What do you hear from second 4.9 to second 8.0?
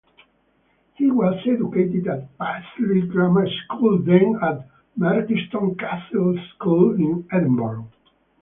Merchiston Castle School in Edinburgh.